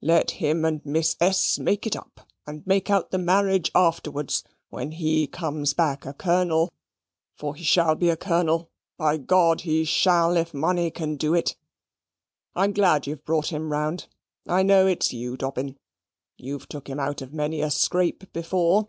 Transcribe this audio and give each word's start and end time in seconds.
Let 0.00 0.30
him 0.40 0.64
and 0.64 0.80
Miss 0.86 1.14
S. 1.20 1.58
make 1.58 1.86
it 1.86 1.94
up, 1.94 2.22
and 2.46 2.66
make 2.66 2.88
out 2.88 3.10
the 3.10 3.18
marriage 3.18 3.70
afterwards, 3.74 4.42
when 4.70 4.92
he 4.92 5.26
comes 5.26 5.74
back 5.74 6.06
a 6.06 6.14
Colonel; 6.14 6.72
for 7.36 7.54
he 7.54 7.64
shall 7.64 7.94
be 7.94 8.08
a 8.08 8.16
Colonel, 8.16 8.70
by 8.96 9.18
G 9.18 9.30
he 9.60 9.84
shall, 9.84 10.38
if 10.38 10.54
money 10.54 10.90
can 10.90 11.16
do 11.16 11.34
it. 11.34 11.54
I'm 12.54 12.72
glad 12.72 13.06
you've 13.06 13.26
brought 13.26 13.52
him 13.52 13.70
round. 13.72 14.06
I 14.46 14.62
know 14.62 14.86
it's 14.86 15.12
you, 15.12 15.36
Dobbin. 15.36 15.76
You've 16.38 16.66
took 16.66 16.88
him 16.88 16.98
out 16.98 17.20
of 17.20 17.34
many 17.34 17.60
a 17.60 17.70
scrape 17.70 18.32
before. 18.32 18.88